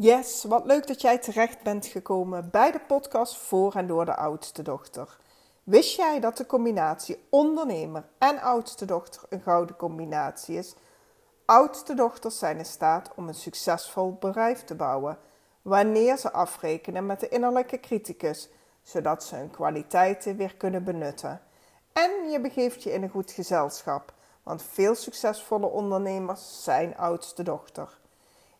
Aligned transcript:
Yes, 0.00 0.44
wat 0.44 0.64
leuk 0.64 0.86
dat 0.86 1.00
jij 1.00 1.18
terecht 1.18 1.62
bent 1.62 1.86
gekomen 1.86 2.50
bij 2.50 2.70
de 2.70 2.80
podcast 2.80 3.36
voor 3.36 3.74
en 3.74 3.86
door 3.86 4.04
de 4.04 4.16
oudste 4.16 4.62
dochter. 4.62 5.16
Wist 5.64 5.96
jij 5.96 6.20
dat 6.20 6.36
de 6.36 6.46
combinatie 6.46 7.26
ondernemer 7.30 8.04
en 8.18 8.40
oudste 8.40 8.84
dochter 8.84 9.22
een 9.28 9.40
gouden 9.40 9.76
combinatie 9.76 10.56
is? 10.56 10.74
Oudste 11.44 11.94
dochters 11.94 12.38
zijn 12.38 12.58
in 12.58 12.64
staat 12.64 13.10
om 13.16 13.28
een 13.28 13.34
succesvol 13.34 14.16
bedrijf 14.20 14.64
te 14.64 14.74
bouwen 14.74 15.18
wanneer 15.62 16.16
ze 16.16 16.32
afrekenen 16.32 17.06
met 17.06 17.20
de 17.20 17.28
innerlijke 17.28 17.80
criticus, 17.80 18.48
zodat 18.82 19.24
ze 19.24 19.36
hun 19.36 19.50
kwaliteiten 19.50 20.36
weer 20.36 20.54
kunnen 20.56 20.84
benutten. 20.84 21.40
En 21.92 22.30
je 22.30 22.40
begeeft 22.40 22.82
je 22.82 22.92
in 22.92 23.02
een 23.02 23.10
goed 23.10 23.30
gezelschap, 23.30 24.12
want 24.42 24.62
veel 24.62 24.94
succesvolle 24.94 25.66
ondernemers 25.66 26.62
zijn 26.62 26.96
oudste 26.96 27.42
dochter. 27.42 27.97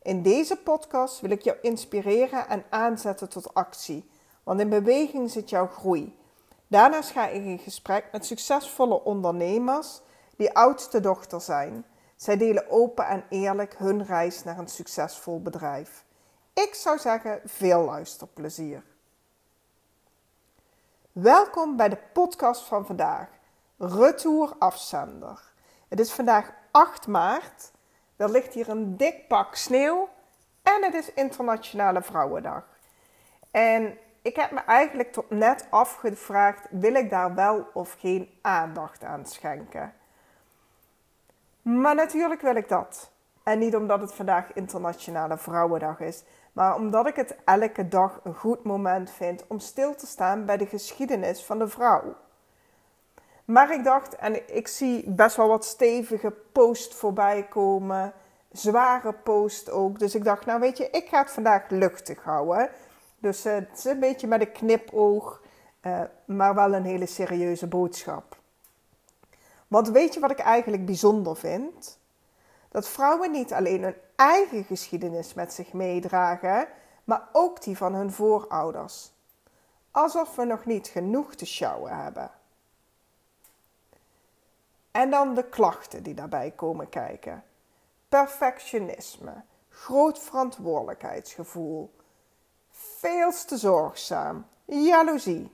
In 0.09 0.23
deze 0.23 0.57
podcast 0.57 1.21
wil 1.21 1.31
ik 1.31 1.43
jou 1.43 1.57
inspireren 1.63 2.49
en 2.49 2.65
aanzetten 2.71 3.29
tot 3.29 3.55
actie, 3.55 4.11
want 4.43 4.61
in 4.61 4.69
beweging 4.69 5.31
zit 5.31 5.51
jouw 5.51 5.67
groei. 5.67 6.19
Daarnaast 6.67 7.11
ga 7.11 7.29
ik 7.29 7.45
in 7.45 7.59
gesprek 7.59 8.09
met 8.13 8.27
succesvolle 8.27 9.05
ondernemers 9.05 10.01
die 10.37 10.55
oudste 10.55 11.01
dochter 11.01 11.41
zijn. 11.41 11.85
Zij 12.17 12.37
delen 12.37 12.71
open 12.71 13.07
en 13.07 13.25
eerlijk 13.29 13.75
hun 13.79 14.05
reis 14.05 14.45
naar 14.45 14.59
een 14.59 14.69
succesvol 14.69 15.43
bedrijf. 15.43 16.05
Ik 16.53 16.75
zou 16.75 16.99
zeggen, 16.99 17.41
veel 17.45 17.85
luisterplezier. 17.85 18.85
Welkom 21.13 21.77
bij 21.77 21.89
de 21.89 21.99
podcast 22.13 22.63
van 22.63 22.87
vandaag, 22.87 23.29
Retour 23.79 24.55
Afzender. 24.59 25.53
Het 25.89 26.01
is 26.01 26.13
vandaag 26.13 26.53
8 26.71 27.07
maart 27.07 27.71
er 28.19 28.31
ligt 28.31 28.55
hier 28.55 28.69
een 28.69 28.97
dik 28.97 29.29
pak 29.29 29.55
sneeuw 29.55 30.09
en 30.63 30.83
het 30.83 30.95
is 30.95 31.13
Internationale 31.13 32.03
Vrouwendag. 32.03 32.65
En 33.51 33.99
ik 34.23 34.37
heb 34.37 34.51
me 34.51 34.61
eigenlijk 34.61 35.13
tot 35.13 35.31
net 35.31 35.67
afgevraagd: 35.71 36.67
wil 36.71 36.95
ik 36.95 37.11
daar 37.11 37.35
wel 37.35 37.67
of 37.73 37.97
geen 37.99 38.39
aandacht 38.43 39.05
aan 39.05 39.27
schenken? 39.27 39.93
Maar 41.63 41.95
natuurlijk 41.95 42.41
wil 42.41 42.57
ik 42.57 42.69
dat. 42.69 43.11
En 43.43 43.59
niet 43.59 43.77
omdat 43.77 44.01
het 44.01 44.15
vandaag 44.15 44.53
Internationale 44.53 45.39
Vrouwendag 45.39 46.01
is, 46.01 46.23
maar 46.53 46.75
omdat 46.75 47.07
ik 47.07 47.17
het 47.17 47.37
elke 47.45 47.89
dag 47.89 48.21
een 48.25 48.35
goed 48.35 48.65
moment 48.65 49.11
vind 49.11 49.47
om 49.47 49.59
stil 49.59 49.95
te 49.95 50.07
staan 50.07 50.45
bij 50.45 50.57
de 50.57 50.67
geschiedenis 50.67 51.45
van 51.45 51.59
de 51.59 51.69
vrouw. 51.69 52.17
Maar 53.49 53.73
ik 53.73 53.85
dacht, 53.85 54.17
en 54.17 54.57
ik 54.57 54.69
zie 54.69 55.11
best 55.11 55.37
wel 55.37 55.49
wat 55.49 55.65
stevige 55.65 56.31
post 56.53 56.95
voorbij 56.95 57.47
komen. 57.49 58.13
Zware 58.53 59.13
post 59.13 59.71
ook. 59.71 59.99
Dus 59.99 60.15
ik 60.15 60.25
dacht, 60.25 60.47
nou 60.47 60.61
weet 60.61 60.77
je, 60.77 60.91
ik 60.91 61.09
ga 61.09 61.19
het 61.19 61.31
vandaag 61.31 61.69
luchtig 61.69 62.23
houden. 62.23 62.71
Dus 63.19 63.47
uh, 63.47 63.55
het 63.55 63.69
is 63.75 63.85
een 63.85 63.99
beetje 63.99 64.27
met 64.27 64.41
een 64.41 64.53
knipoog, 64.53 65.43
uh, 65.83 66.01
maar 66.25 66.55
wel 66.55 66.75
een 66.75 66.85
hele 66.85 67.07
serieuze 67.07 67.67
boodschap. 67.67 68.37
Want 69.69 69.89
weet 69.89 70.15
je 70.15 70.21
wat 70.21 70.31
ik 70.31 70.39
eigenlijk 70.39 70.87
bijzonder 70.87 71.37
vind? 71.37 71.99
Dat 72.69 72.89
vrouwen 72.89 73.31
niet 73.31 73.53
alleen 73.53 73.83
hun 73.83 73.97
eigen 74.17 74.65
geschiedenis 74.65 75.35
met 75.35 75.53
zich 75.53 75.73
meedragen, 75.73 76.69
maar 77.05 77.29
ook 77.33 77.63
die 77.63 77.77
van 77.77 77.95
hun 77.95 78.13
voorouders. 78.13 79.13
Alsof 79.91 80.37
we 80.37 80.45
nog 80.45 80.65
niet 80.65 80.89
genoeg 80.89 81.35
te 81.35 81.47
sjouwen 81.47 82.03
hebben. 82.03 82.31
En 84.99 85.11
dan 85.11 85.35
de 85.35 85.45
klachten 85.45 86.03
die 86.03 86.15
daarbij 86.15 86.51
komen 86.51 86.89
kijken. 86.89 87.45
Perfectionisme, 88.09 89.43
groot 89.69 90.19
verantwoordelijkheidsgevoel, 90.19 91.95
veel 92.71 93.31
te 93.47 93.57
zorgzaam, 93.57 94.47
jaloezie. 94.65 95.53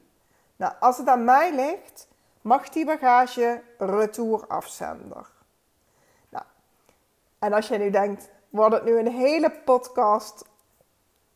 Nou, 0.57 0.73
als 0.81 0.99
het 0.99 1.09
aan 1.09 1.25
mij 1.25 1.55
ligt, 1.55 2.09
mag 2.41 2.69
die 2.69 2.85
bagage 2.85 3.63
retour 3.79 4.47
afzender. 4.47 5.31
Nou, 6.29 6.45
en 7.39 7.53
als 7.53 7.69
je 7.69 7.79
nu 7.79 7.91
denkt, 7.91 8.31
wordt 8.51 8.75
het 8.75 8.85
nu 8.85 8.99
een 8.99 9.13
hele 9.13 9.51
podcast 9.51 10.45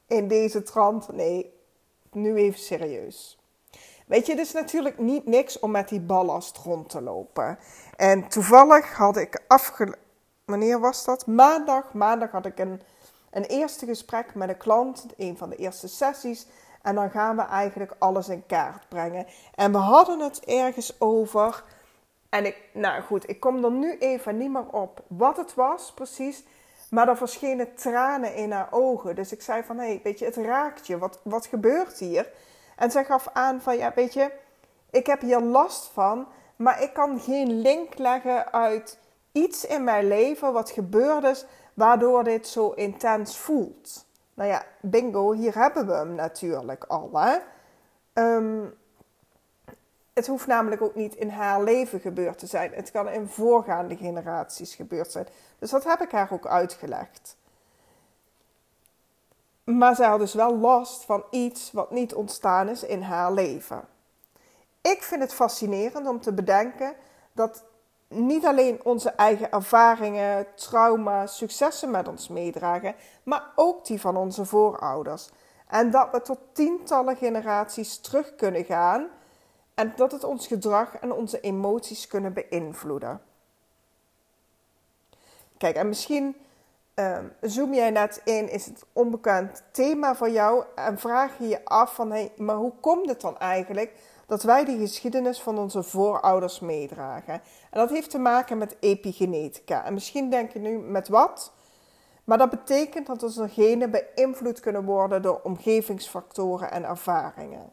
in 0.06 0.28
deze 0.28 0.62
trant? 0.62 1.12
Nee, 1.12 1.54
nu 2.12 2.34
even 2.34 2.60
serieus. 2.60 3.38
Weet 4.08 4.26
je, 4.26 4.32
het 4.32 4.41
is 4.41 4.52
natuurlijk 4.52 4.98
niet 4.98 5.26
niks 5.26 5.58
om 5.58 5.70
met 5.70 5.88
die 5.88 6.00
ballast 6.00 6.56
rond 6.56 6.91
te 6.91 7.02
lopen. 7.02 7.58
En 7.96 8.28
toevallig 8.28 8.96
had 8.96 9.16
ik 9.16 9.42
afge... 9.46 9.94
Wanneer 10.44 10.80
was 10.80 11.04
dat? 11.04 11.26
Maandag. 11.26 11.92
Maandag 11.92 12.30
had 12.30 12.46
ik 12.46 12.58
een, 12.58 12.82
een 13.30 13.44
eerste 13.44 13.86
gesprek 13.86 14.34
met 14.34 14.48
een 14.48 14.56
klant. 14.56 15.06
Een 15.16 15.36
van 15.36 15.50
de 15.50 15.56
eerste 15.56 15.88
sessies. 15.88 16.46
En 16.82 16.94
dan 16.94 17.10
gaan 17.10 17.36
we 17.36 17.42
eigenlijk 17.42 17.94
alles 17.98 18.28
in 18.28 18.46
kaart 18.46 18.88
brengen. 18.88 19.26
En 19.54 19.72
we 19.72 19.78
hadden 19.78 20.20
het 20.20 20.44
ergens 20.44 21.00
over. 21.00 21.64
En 22.28 22.46
ik, 22.46 22.56
nou 22.72 23.02
goed, 23.02 23.28
ik 23.28 23.40
kom 23.40 23.64
er 23.64 23.70
nu 23.70 23.98
even 23.98 24.36
niet 24.36 24.50
meer 24.50 24.69
op 24.70 25.04
wat 25.06 25.36
het 25.36 25.54
was 25.54 25.92
precies. 25.92 26.44
Maar 26.90 27.08
er 27.08 27.16
verschenen 27.16 27.75
tranen 27.75 28.34
in 28.34 28.52
haar 28.52 28.69
ogen. 28.70 29.14
Dus 29.14 29.32
ik 29.32 29.42
zei 29.42 29.62
van, 29.62 29.78
hé, 29.78 29.86
hey, 29.86 30.00
weet 30.02 30.19
je, 30.19 30.25
het 30.25 30.36
raakt 30.36 30.86
je. 30.86 30.98
Wat, 30.98 31.20
wat 31.22 31.46
gebeurt 31.46 31.98
hier? 31.98 32.30
En 32.78 32.90
zij 32.90 33.04
gaf 33.04 33.28
aan 33.32 33.60
van, 33.60 33.76
ja, 33.76 33.92
weet 33.94 34.12
je, 34.12 34.32
ik 34.90 35.06
heb 35.06 35.20
hier 35.20 35.40
last 35.40 35.90
van, 35.92 36.26
maar 36.56 36.82
ik 36.82 36.92
kan 36.92 37.20
geen 37.20 37.60
link 37.60 37.98
leggen 37.98 38.52
uit 38.52 38.98
iets 39.32 39.66
in 39.66 39.84
mijn 39.84 40.08
leven 40.08 40.52
wat 40.52 40.70
gebeurd 40.70 41.24
is, 41.24 41.46
waardoor 41.74 42.24
dit 42.24 42.48
zo 42.48 42.70
intens 42.70 43.38
voelt. 43.38 44.06
Nou 44.34 44.50
ja, 44.50 44.64
bingo, 44.80 45.32
hier 45.32 45.54
hebben 45.54 45.86
we 45.86 45.92
hem 45.92 46.14
natuurlijk 46.14 46.84
al. 46.84 47.10
Hè? 47.12 47.36
Ehm, 48.12 48.64
het 50.12 50.26
hoeft 50.26 50.46
namelijk 50.46 50.82
ook 50.82 50.94
niet 50.94 51.14
in 51.14 51.30
haar 51.30 51.62
leven 51.62 52.00
gebeurd 52.00 52.38
te 52.38 52.46
zijn. 52.46 52.72
Het 52.72 52.90
kan 52.90 53.08
in 53.08 53.28
voorgaande 53.28 53.96
generaties 53.96 54.74
gebeurd 54.74 55.12
zijn. 55.12 55.26
Dus 55.58 55.70
dat 55.70 55.84
heb 55.84 56.00
ik 56.00 56.10
haar 56.10 56.32
ook 56.32 56.46
uitgelegd. 56.46 57.36
Maar 59.76 59.96
zij 59.96 60.06
had 60.06 60.18
dus 60.18 60.34
wel 60.34 60.58
last 60.58 61.04
van 61.04 61.24
iets 61.30 61.72
wat 61.72 61.90
niet 61.90 62.14
ontstaan 62.14 62.68
is 62.68 62.82
in 62.82 63.02
haar 63.02 63.32
leven. 63.32 63.84
Ik 64.80 65.02
vind 65.02 65.22
het 65.22 65.34
fascinerend 65.34 66.06
om 66.06 66.20
te 66.20 66.32
bedenken 66.32 66.94
dat 67.32 67.64
niet 68.08 68.44
alleen 68.44 68.84
onze 68.84 69.10
eigen 69.10 69.50
ervaringen, 69.50 70.46
trauma's, 70.54 71.36
successen 71.36 71.90
met 71.90 72.08
ons 72.08 72.28
meedragen, 72.28 72.94
maar 73.22 73.52
ook 73.54 73.86
die 73.86 74.00
van 74.00 74.16
onze 74.16 74.44
voorouders. 74.44 75.28
En 75.66 75.90
dat 75.90 76.08
we 76.12 76.22
tot 76.22 76.38
tientallen 76.52 77.16
generaties 77.16 77.98
terug 77.98 78.34
kunnen 78.34 78.64
gaan 78.64 79.08
en 79.74 79.92
dat 79.96 80.12
het 80.12 80.24
ons 80.24 80.46
gedrag 80.46 80.94
en 80.94 81.12
onze 81.12 81.40
emoties 81.40 82.06
kunnen 82.06 82.32
beïnvloeden. 82.32 83.20
Kijk, 85.56 85.76
en 85.76 85.88
misschien 85.88 86.36
um, 86.98 87.32
zoom 87.41 87.75
jij 87.75 87.91
net 87.91 88.20
in, 88.25 88.50
is 88.50 88.66
het 88.66 88.84
onbekend 88.92 89.62
thema 89.70 90.14
voor 90.14 90.31
jou 90.31 90.64
en 90.75 90.98
vraag 90.98 91.38
je 91.38 91.48
je 91.48 91.64
af 91.64 91.94
van, 91.94 92.12
hé, 92.12 92.32
maar 92.36 92.56
hoe 92.56 92.72
komt 92.81 93.09
het 93.09 93.20
dan 93.20 93.38
eigenlijk 93.38 93.92
dat 94.26 94.42
wij 94.42 94.64
die 94.64 94.78
geschiedenis 94.78 95.41
van 95.41 95.58
onze 95.58 95.82
voorouders 95.82 96.60
meedragen? 96.60 97.34
En 97.70 97.78
dat 97.78 97.91
heeft 97.91 98.10
te 98.10 98.19
maken 98.19 98.58
met 98.58 98.76
epigenetica. 98.81 99.84
En 99.84 99.94
misschien 99.94 100.31
denk 100.31 100.53
je 100.53 100.58
nu 100.58 100.78
met 100.78 101.08
wat? 101.08 101.53
Maar 102.25 102.38
dat 102.38 102.50
betekent 102.50 103.06
dat 103.06 103.22
onze 103.22 103.48
genen 103.48 103.91
beïnvloed 103.91 104.60
kunnen 104.60 104.84
worden 104.84 105.22
door 105.22 105.41
omgevingsfactoren 105.42 106.70
en 106.70 106.84
ervaringen. 106.84 107.72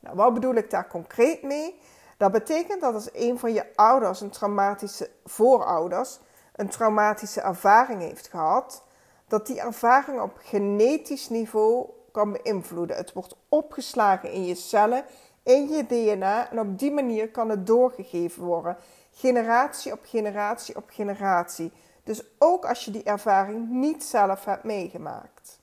Nou, 0.00 0.16
wat 0.16 0.34
bedoel 0.34 0.54
ik 0.54 0.70
daar 0.70 0.88
concreet 0.88 1.42
mee? 1.42 1.80
Dat 2.16 2.32
betekent 2.32 2.80
dat 2.80 2.94
als 2.94 3.08
een 3.12 3.38
van 3.38 3.52
je 3.52 3.64
ouders 3.74 4.20
een 4.20 4.30
traumatische 4.30 5.10
voorouders 5.24 6.18
een 6.58 6.68
traumatische 6.68 7.40
ervaring 7.40 8.00
heeft 8.00 8.28
gehad, 8.28 8.82
dat 9.28 9.46
die 9.46 9.60
ervaring 9.60 10.20
op 10.20 10.38
genetisch 10.42 11.28
niveau 11.28 11.86
kan 12.12 12.32
beïnvloeden. 12.32 12.96
Het 12.96 13.12
wordt 13.12 13.36
opgeslagen 13.48 14.32
in 14.32 14.44
je 14.44 14.54
cellen, 14.54 15.04
in 15.42 15.68
je 15.68 15.86
DNA 15.86 16.50
en 16.50 16.60
op 16.60 16.78
die 16.78 16.90
manier 16.90 17.30
kan 17.30 17.48
het 17.48 17.66
doorgegeven 17.66 18.42
worden. 18.42 18.76
Generatie 19.12 19.92
op 19.92 20.00
generatie 20.02 20.76
op 20.76 20.84
generatie. 20.88 21.72
Dus 22.04 22.22
ook 22.38 22.64
als 22.64 22.84
je 22.84 22.90
die 22.90 23.02
ervaring 23.02 23.68
niet 23.70 24.04
zelf 24.04 24.44
hebt 24.44 24.64
meegemaakt. 24.64 25.58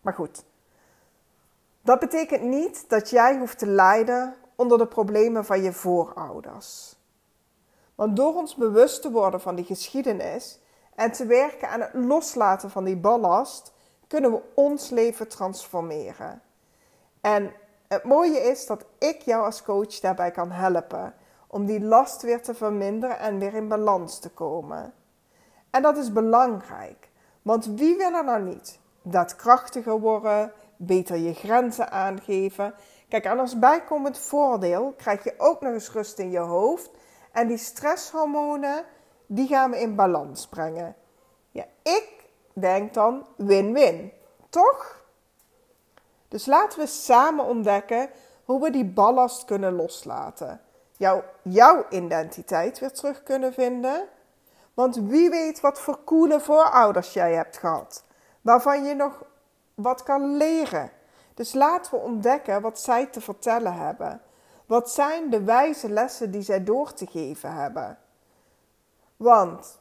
Maar 0.00 0.14
goed, 0.14 0.44
dat 1.82 1.98
betekent 1.98 2.42
niet 2.42 2.84
dat 2.88 3.10
jij 3.10 3.38
hoeft 3.38 3.58
te 3.58 3.66
lijden 3.66 4.34
onder 4.54 4.78
de 4.78 4.86
problemen 4.86 5.44
van 5.44 5.62
je 5.62 5.72
voorouders. 5.72 6.97
Want 7.98 8.16
door 8.16 8.34
ons 8.34 8.54
bewust 8.54 9.02
te 9.02 9.10
worden 9.10 9.40
van 9.40 9.54
die 9.54 9.64
geschiedenis 9.64 10.58
en 10.94 11.12
te 11.12 11.26
werken 11.26 11.68
aan 11.68 11.80
het 11.80 11.94
loslaten 11.94 12.70
van 12.70 12.84
die 12.84 12.96
ballast, 12.96 13.72
kunnen 14.06 14.32
we 14.32 14.40
ons 14.54 14.90
leven 14.90 15.28
transformeren. 15.28 16.42
En 17.20 17.52
het 17.88 18.04
mooie 18.04 18.38
is 18.38 18.66
dat 18.66 18.84
ik 18.98 19.22
jou 19.22 19.44
als 19.44 19.62
coach 19.62 20.00
daarbij 20.00 20.30
kan 20.30 20.50
helpen 20.50 21.14
om 21.46 21.66
die 21.66 21.80
last 21.80 22.22
weer 22.22 22.42
te 22.42 22.54
verminderen 22.54 23.18
en 23.18 23.38
weer 23.38 23.54
in 23.54 23.68
balans 23.68 24.18
te 24.18 24.30
komen. 24.30 24.92
En 25.70 25.82
dat 25.82 25.96
is 25.96 26.12
belangrijk, 26.12 27.08
Want 27.42 27.66
wie 27.66 27.96
wil 27.96 28.12
er 28.12 28.24
nou 28.24 28.42
niet 28.42 28.78
daadkrachtiger 29.02 30.00
worden, 30.00 30.52
beter 30.76 31.16
je 31.16 31.34
grenzen 31.34 31.90
aangeven? 31.90 32.74
Kijk, 33.08 33.24
en 33.24 33.38
als 33.38 33.58
bijkomend 33.58 34.18
voordeel 34.18 34.94
krijg 34.96 35.24
je 35.24 35.34
ook 35.38 35.60
nog 35.60 35.72
eens 35.72 35.90
rust 35.90 36.18
in 36.18 36.30
je 36.30 36.38
hoofd. 36.38 36.90
En 37.32 37.46
die 37.46 37.58
stresshormonen, 37.58 38.84
die 39.26 39.46
gaan 39.46 39.70
we 39.70 39.80
in 39.80 39.94
balans 39.94 40.46
brengen. 40.46 40.96
Ja, 41.50 41.64
ik 41.82 42.24
denk 42.52 42.94
dan 42.94 43.26
win-win, 43.36 44.12
toch? 44.48 45.02
Dus 46.28 46.46
laten 46.46 46.78
we 46.78 46.86
samen 46.86 47.44
ontdekken 47.44 48.10
hoe 48.44 48.62
we 48.62 48.70
die 48.70 48.84
ballast 48.84 49.44
kunnen 49.44 49.72
loslaten. 49.72 50.60
Jouw, 50.96 51.24
jouw 51.42 51.86
identiteit 51.90 52.78
weer 52.78 52.92
terug 52.92 53.22
kunnen 53.22 53.52
vinden. 53.52 54.08
Want 54.74 54.96
wie 54.96 55.30
weet 55.30 55.60
wat 55.60 55.80
voor 55.80 56.04
coole 56.04 56.40
voorouders 56.40 57.12
jij 57.12 57.34
hebt 57.34 57.58
gehad. 57.58 58.04
Waarvan 58.40 58.84
je 58.84 58.94
nog 58.94 59.24
wat 59.74 60.02
kan 60.02 60.36
leren. 60.36 60.90
Dus 61.34 61.52
laten 61.52 61.90
we 61.90 61.98
ontdekken 61.98 62.60
wat 62.60 62.80
zij 62.80 63.06
te 63.06 63.20
vertellen 63.20 63.74
hebben. 63.74 64.20
Wat 64.68 64.90
zijn 64.90 65.30
de 65.30 65.42
wijze 65.42 65.88
lessen 65.88 66.30
die 66.30 66.42
zij 66.42 66.64
door 66.64 66.92
te 66.92 67.06
geven 67.06 67.54
hebben? 67.54 67.98
Want, 69.16 69.78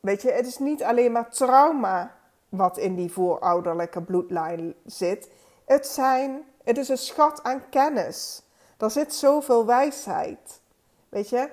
weet 0.00 0.22
je, 0.22 0.30
het 0.30 0.46
is 0.46 0.58
niet 0.58 0.82
alleen 0.82 1.12
maar 1.12 1.30
trauma 1.30 2.14
wat 2.48 2.78
in 2.78 2.94
die 2.94 3.12
voorouderlijke 3.12 4.02
bloedlijn 4.02 4.74
zit. 4.84 5.30
Het, 5.64 5.86
zijn, 5.86 6.44
het 6.64 6.78
is 6.78 6.88
een 6.88 6.98
schat 6.98 7.42
aan 7.42 7.68
kennis. 7.68 8.42
Er 8.78 8.90
zit 8.90 9.14
zoveel 9.14 9.66
wijsheid. 9.66 10.60
Weet 11.08 11.28
je? 11.28 11.50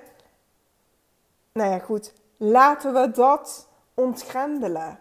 Nou 1.52 1.70
ja, 1.70 1.78
goed. 1.78 2.12
Laten 2.36 2.92
we 2.92 3.10
dat 3.10 3.68
ontgrendelen. 3.94 4.98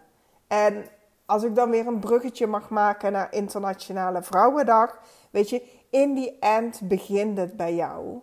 En 0.47 0.85
als 1.25 1.43
ik 1.43 1.55
dan 1.55 1.69
weer 1.69 1.87
een 1.87 1.99
bruggetje 1.99 2.47
mag 2.47 2.69
maken 2.69 3.11
naar 3.11 3.33
Internationale 3.33 4.23
Vrouwendag. 4.23 4.99
Weet 5.31 5.49
je, 5.49 5.78
in 5.89 6.13
die 6.13 6.39
end 6.39 6.81
begint 6.83 7.37
het 7.37 7.57
bij 7.57 7.75
jou. 7.75 8.19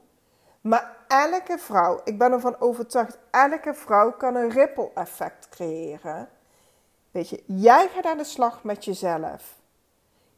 Maar 0.60 0.96
elke 1.08 1.58
vrouw, 1.58 2.00
ik 2.04 2.18
ben 2.18 2.32
ervan 2.32 2.60
overtuigd, 2.60 3.18
elke 3.30 3.74
vrouw 3.74 4.12
kan 4.12 4.34
een 4.34 4.50
ripple 4.50 4.90
effect 4.94 5.48
creëren. 5.48 6.28
Weet 7.10 7.28
je, 7.28 7.42
jij 7.46 7.88
gaat 7.88 8.04
aan 8.04 8.16
de 8.16 8.24
slag 8.24 8.64
met 8.64 8.84
jezelf. 8.84 9.58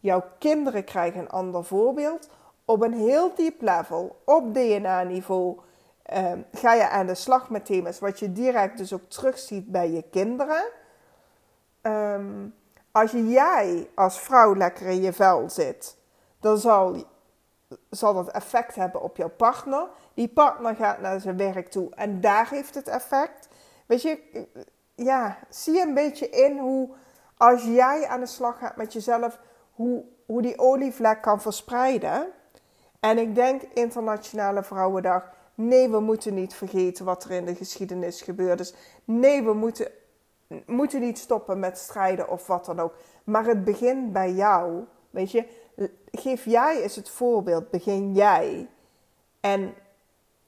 Jouw 0.00 0.24
kinderen 0.38 0.84
krijgen 0.84 1.20
een 1.20 1.28
ander 1.28 1.64
voorbeeld. 1.64 2.28
Op 2.64 2.82
een 2.82 2.92
heel 2.92 3.34
diep 3.34 3.60
level, 3.60 4.20
op 4.24 4.54
DNA-niveau, 4.54 5.58
ehm, 6.02 6.40
ga 6.52 6.74
je 6.74 6.88
aan 6.88 7.06
de 7.06 7.14
slag 7.14 7.50
met 7.50 7.64
thema's 7.64 7.98
wat 7.98 8.18
je 8.18 8.32
direct 8.32 8.78
dus 8.78 8.92
ook 8.92 9.08
terugziet 9.08 9.72
bij 9.72 9.90
je 9.90 10.04
kinderen. 10.10 10.64
Ehm, 11.80 12.48
als 12.92 13.10
jij 13.10 13.88
als 13.94 14.20
vrouw 14.20 14.56
lekker 14.56 14.86
in 14.86 15.02
je 15.02 15.12
vel 15.12 15.50
zit, 15.50 15.96
dan 16.40 16.58
zal, 16.58 17.04
zal 17.90 18.14
dat 18.14 18.30
effect 18.30 18.74
hebben 18.74 19.02
op 19.02 19.16
jouw 19.16 19.30
partner. 19.30 19.88
Die 20.14 20.28
partner 20.28 20.76
gaat 20.76 21.00
naar 21.00 21.20
zijn 21.20 21.36
werk 21.36 21.68
toe 21.68 21.94
en 21.94 22.20
daar 22.20 22.50
heeft 22.50 22.74
het 22.74 22.88
effect. 22.88 23.48
Weet 23.86 24.02
je, 24.02 24.46
ja, 24.94 25.38
zie 25.48 25.82
een 25.82 25.94
beetje 25.94 26.28
in 26.28 26.58
hoe 26.58 26.90
als 27.36 27.64
jij 27.64 28.06
aan 28.06 28.20
de 28.20 28.26
slag 28.26 28.58
gaat 28.58 28.76
met 28.76 28.92
jezelf, 28.92 29.38
hoe, 29.72 30.04
hoe 30.26 30.42
die 30.42 30.58
olievlek 30.58 31.22
kan 31.22 31.40
verspreiden. 31.40 32.26
En 33.00 33.18
ik 33.18 33.34
denk 33.34 33.62
Internationale 33.62 34.62
Vrouwendag. 34.62 35.30
Nee, 35.54 35.88
we 35.88 36.00
moeten 36.00 36.34
niet 36.34 36.54
vergeten 36.54 37.04
wat 37.04 37.24
er 37.24 37.30
in 37.30 37.44
de 37.44 37.54
geschiedenis 37.54 38.22
gebeurd 38.22 38.60
is. 38.60 38.74
Nee, 39.04 39.42
we 39.42 39.52
moeten, 39.52 39.90
moeten 40.66 41.00
niet 41.00 41.18
stoppen 41.18 41.58
met 41.58 41.78
strijden 41.78 42.28
of 42.28 42.46
wat 42.46 42.64
dan 42.64 42.80
ook. 42.80 42.94
Maar 43.24 43.44
het 43.44 43.64
begint 43.64 44.12
bij 44.12 44.32
jou. 44.32 44.84
Weet 45.10 45.30
je, 45.30 45.46
geef 46.12 46.44
jij 46.44 46.82
eens 46.82 46.96
het 46.96 47.08
voorbeeld. 47.08 47.70
Begin 47.70 48.14
jij. 48.14 48.68
En 49.40 49.74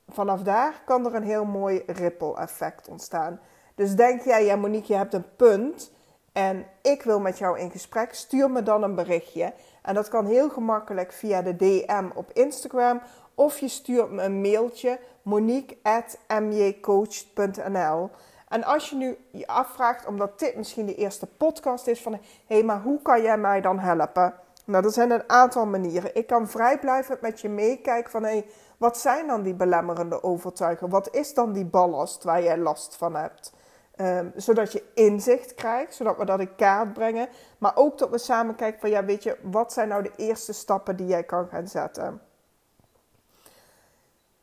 vanaf 0.09 0.43
daar 0.43 0.83
kan 0.85 1.07
er 1.07 1.15
een 1.15 1.23
heel 1.23 1.45
mooi 1.45 1.83
ripple 1.87 2.37
effect 2.37 2.89
ontstaan. 2.89 3.41
Dus 3.75 3.95
denk 3.95 4.23
jij, 4.23 4.45
ja 4.45 4.57
Monique, 4.57 4.93
je 4.93 4.99
hebt 4.99 5.15
een 5.15 5.37
punt 5.37 5.93
en 6.33 6.67
ik 6.83 7.03
wil 7.03 7.21
met 7.21 7.39
jou 7.39 7.59
in 7.59 7.71
gesprek, 7.71 8.15
stuur 8.15 8.51
me 8.51 8.63
dan 8.63 8.83
een 8.83 8.95
berichtje. 8.95 9.53
En 9.83 9.95
dat 9.95 10.09
kan 10.09 10.27
heel 10.27 10.51
gemakkelijk 10.51 11.13
via 11.13 11.43
de 11.43 11.57
DM 11.57 12.09
op 12.15 12.31
Instagram 12.33 13.01
of 13.35 13.59
je 13.59 13.69
stuurt 13.69 14.11
me 14.11 14.23
een 14.23 14.41
mailtje 14.41 14.99
monique.mjcoach.nl. 15.23 18.11
En 18.49 18.65
als 18.65 18.91
je 18.91 18.97
nu 18.97 19.17
je 19.31 19.47
afvraagt, 19.47 20.07
omdat 20.07 20.39
dit 20.39 20.57
misschien 20.57 20.87
de 20.87 20.95
eerste 20.95 21.27
podcast 21.27 21.87
is 21.87 22.03
van... 22.03 22.13
hé, 22.13 22.21
hey, 22.47 22.63
maar 22.63 22.83
hoe 22.83 23.03
kan 23.03 23.23
jij 23.23 23.39
mij 23.39 23.61
dan 23.61 23.79
helpen? 23.79 24.35
Nou, 24.71 24.85
er 24.85 24.93
zijn 24.93 25.11
een 25.11 25.29
aantal 25.29 25.67
manieren. 25.67 26.15
Ik 26.15 26.27
kan 26.27 26.49
vrijblijvend 26.49 27.21
met 27.21 27.41
je 27.41 27.49
meekijken 27.49 28.11
van... 28.11 28.23
hé, 28.23 28.31
hey, 28.31 28.47
wat 28.77 28.99
zijn 28.99 29.27
dan 29.27 29.43
die 29.43 29.55
belemmerende 29.55 30.23
overtuigingen? 30.23 30.93
Wat 30.93 31.15
is 31.15 31.35
dan 31.35 31.53
die 31.53 31.65
ballast 31.65 32.25
waar 32.25 32.43
jij 32.43 32.59
last 32.59 32.97
van 32.97 33.15
hebt? 33.15 33.53
Ehm, 33.97 34.27
zodat 34.37 34.73
je 34.73 34.85
inzicht 34.95 35.55
krijgt, 35.55 35.95
zodat 35.95 36.17
we 36.17 36.25
dat 36.25 36.41
in 36.41 36.55
kaart 36.57 36.93
brengen. 36.93 37.29
Maar 37.59 37.73
ook 37.75 37.99
dat 37.99 38.11
we 38.11 38.19
samen 38.19 38.55
kijken 38.55 38.81
van, 38.81 38.91
ja, 38.91 39.05
weet 39.05 39.23
je, 39.23 39.37
wat 39.43 39.73
zijn 39.73 39.89
nou 39.89 40.03
de 40.03 40.13
eerste 40.17 40.53
stappen 40.53 40.97
die 40.97 41.07
jij 41.07 41.25
kan 41.25 41.49
gaan 41.49 41.69
zetten? 41.69 42.21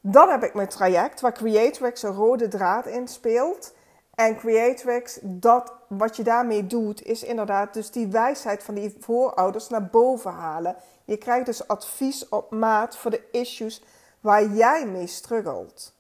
Dan 0.02 0.30
heb 0.30 0.44
ik 0.44 0.54
mijn 0.54 0.68
traject 0.68 1.22
waar 1.22 1.34
Creatrix 1.34 2.04
een 2.04 2.14
rode 2.14 2.48
draad 2.48 2.86
in 2.86 3.08
speelt. 3.08 3.74
En 4.18 4.38
Creatrix, 4.38 5.20
dat, 5.22 5.74
wat 5.88 6.16
je 6.16 6.24
daarmee 6.24 6.68
doet, 6.68 7.04
is 7.04 7.24
inderdaad 7.24 7.74
dus 7.74 7.92
die 7.92 8.08
wijsheid 8.08 8.64
van 8.64 8.74
die 8.74 8.96
voorouders 9.00 9.70
naar 9.70 9.86
boven 9.86 10.32
halen. 10.32 10.76
Je 11.06 11.18
krijgt 11.18 11.46
dus 11.46 11.68
advies 11.68 12.30
op 12.30 12.52
maat 12.52 12.98
voor 12.98 13.12
de 13.12 13.30
issues 13.32 13.84
waar 14.20 14.46
jij 14.46 14.86
mee 14.86 15.08
struggelt. 15.08 15.94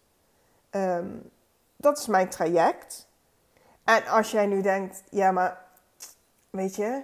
Ehm, 0.69 1.07
dat 1.75 1.97
is 1.97 2.07
mijn 2.07 2.29
traject. 2.29 3.07
En 3.83 4.07
als 4.07 4.31
jij 4.31 4.45
nu 4.45 4.61
denkt, 4.61 5.03
ja, 5.09 5.31
maar 5.31 5.65
weet 6.49 6.75
je, 6.75 7.01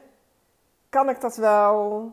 kan 0.89 1.09
ik 1.09 1.21
dat 1.21 1.35
wel? 1.35 2.11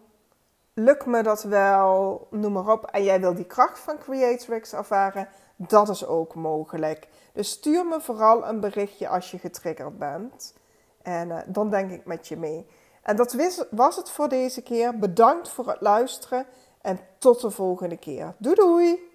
Lukt 0.75 1.07
me 1.07 1.23
dat 1.23 1.43
wel? 1.43 2.27
Noem 2.31 2.53
maar 2.53 2.69
op. 2.73 2.85
En 2.85 3.05
jij 3.05 3.21
wil 3.21 3.35
die 3.35 3.47
kracht 3.47 3.79
van 3.79 3.99
Creatrix 3.99 4.73
ervaren? 4.73 5.29
Dat 5.63 5.89
is 5.89 6.07
ook 6.07 6.35
mogelijk. 6.35 7.09
Dus 7.33 7.51
stuur 7.51 7.87
me 7.87 8.01
vooral 8.01 8.47
een 8.47 8.61
berichtje 8.61 9.09
als 9.09 9.31
je 9.31 9.39
getriggerd 9.39 9.99
bent. 9.99 10.55
En 11.03 11.29
uh, 11.29 11.39
dan 11.47 11.71
denk 11.71 11.91
ik 11.91 12.05
met 12.05 12.29
je 12.29 12.37
mee. 12.37 12.67
En 13.03 13.17
dat 13.17 13.37
was 13.71 13.97
het 13.97 14.11
voor 14.11 14.29
deze 14.29 14.63
keer. 14.63 14.99
Bedankt 14.99 15.49
voor 15.49 15.69
het 15.69 15.81
luisteren 15.81 16.47
en 16.81 17.01
tot 17.19 17.41
de 17.41 17.51
volgende 17.51 17.97
keer. 17.97 18.35
Doei 18.39 18.55
doei! 18.55 19.09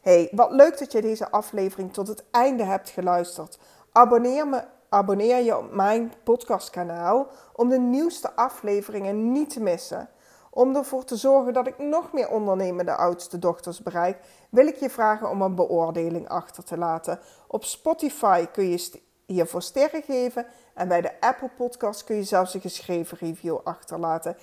Hey, 0.00 0.28
wat 0.32 0.50
leuk 0.50 0.78
dat 0.78 0.92
je 0.92 1.00
deze 1.00 1.30
aflevering 1.30 1.92
tot 1.92 2.08
het 2.08 2.24
einde 2.30 2.64
hebt 2.64 2.90
geluisterd. 2.90 3.58
Abonneer, 3.92 4.48
me, 4.48 4.64
abonneer 4.88 5.42
je 5.42 5.58
op 5.58 5.72
mijn 5.72 6.12
podcastkanaal 6.24 7.26
om 7.52 7.68
de 7.68 7.78
nieuwste 7.78 8.32
afleveringen 8.32 9.32
niet 9.32 9.50
te 9.50 9.60
missen. 9.60 10.08
Om 10.56 10.76
ervoor 10.76 11.04
te 11.04 11.16
zorgen 11.16 11.52
dat 11.52 11.66
ik 11.66 11.78
nog 11.78 12.12
meer 12.12 12.28
ondernemende 12.28 12.94
oudste 12.94 13.38
dochters 13.38 13.82
bereik, 13.82 14.18
wil 14.50 14.66
ik 14.66 14.76
je 14.76 14.90
vragen 14.90 15.30
om 15.30 15.42
een 15.42 15.54
beoordeling 15.54 16.28
achter 16.28 16.64
te 16.64 16.78
laten. 16.78 17.18
Op 17.46 17.64
Spotify 17.64 18.46
kun 18.46 18.68
je 18.70 19.00
hiervoor 19.26 19.62
sterren 19.62 20.02
geven 20.02 20.46
en 20.74 20.88
bij 20.88 21.00
de 21.00 21.20
Apple 21.20 21.50
Podcast 21.56 22.04
kun 22.04 22.16
je 22.16 22.22
zelfs 22.22 22.54
een 22.54 22.60
geschreven 22.60 23.18
review 23.18 23.58
achterlaten. 23.64 24.36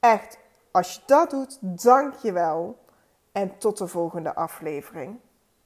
Echt, 0.00 0.38
als 0.70 0.94
je 0.94 1.00
dat 1.06 1.30
doet, 1.30 1.58
dank 1.60 2.14
je 2.14 2.32
wel. 2.32 2.78
En 3.32 3.58
tot 3.58 3.78
de 3.78 3.86
volgende 3.86 4.34
aflevering. 4.34 5.18